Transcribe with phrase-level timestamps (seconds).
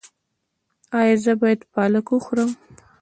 [0.99, 2.51] ایا زه باید پالک وخورم؟